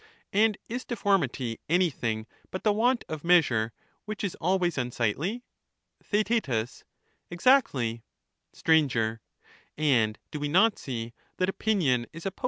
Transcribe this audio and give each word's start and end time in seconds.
And 0.33 0.57
is 0.67 0.83
deformity 0.83 1.59
anjrthing 1.69 2.25
but 2.49 2.63
the 2.63 2.73
want 2.73 3.05
of 3.07 3.23
measure, 3.23 3.71
which 4.05 4.23
is 4.23 4.33
always 4.41 4.75
unsightly? 4.75 5.43
Theaet. 6.01 6.49
Exactly. 7.29 8.01
Str. 8.51 8.71
And 9.77 10.17
do 10.31 10.39
we 10.39 10.47
not 10.47 10.79
see 10.79 11.13
that 11.37 11.49
opinion 11.49 12.05
is 12.13 12.25
opposed 12.25 12.25
to 12.25 12.29
VOL. 12.29 12.29
IV. 12.29 12.39